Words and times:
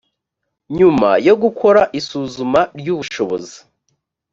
nyuma 0.77 1.09
yo 1.27 1.35
gukora 1.41 1.81
isuzuma 1.99 2.61
ry 2.79 2.87
ubushobozi 2.93 3.57